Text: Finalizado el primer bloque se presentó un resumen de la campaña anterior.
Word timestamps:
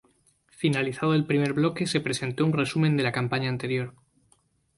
Finalizado 0.49 1.13
el 1.13 1.27
primer 1.27 1.53
bloque 1.53 1.85
se 1.85 1.99
presentó 2.01 2.43
un 2.43 2.53
resumen 2.53 2.97
de 2.97 3.03
la 3.03 3.11
campaña 3.11 3.49
anterior. 3.49 3.93